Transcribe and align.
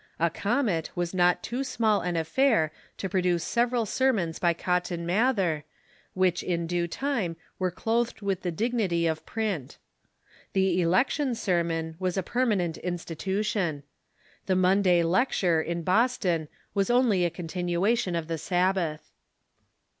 A 0.19 0.31
comet 0.31 0.89
was 0.95 1.13
not 1.13 1.43
too 1.43 1.63
small 1.63 2.01
an 2.01 2.15
affair 2.17 2.71
to 2.97 3.07
produce 3.07 3.43
several 3.43 3.85
sermons 3.85 4.39
by 4.39 4.51
Cotton 4.51 5.05
Mather, 5.05 5.63
which 6.15 6.41
in 6.41 6.65
due 6.65 6.87
time 6.87 7.37
were 7.59 7.69
clothed 7.69 8.17
Avith 8.17 8.39
the 8.41 8.49
dignity 8.49 9.05
of 9.05 9.23
print. 9.27 9.77
The 10.53 10.81
Election 10.81 11.35
Sermon 11.35 11.97
was 11.99 12.17
a 12.17 12.23
permanent 12.23 12.79
institution. 12.79 13.83
The 14.47 14.55
Monday 14.55 15.03
Lecture 15.03 15.61
in 15.61 15.83
Boston 15.83 16.47
was 16.73 16.89
only 16.89 17.23
a 17.23 17.29
continuation 17.29 18.15
of 18.15 18.27
the 18.27 18.39
Sabbath. 18.39 19.11